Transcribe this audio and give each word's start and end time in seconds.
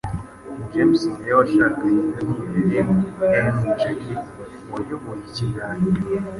James 0.71 0.99
Nirere 1.07 1.31
washakanye 1.39 2.01
na 2.11 2.19
Nirere 2.49 2.79
M. 3.55 3.57
Jackie 3.79 4.19
wayoboye 4.71 5.21
ikiganiro, 5.29 6.01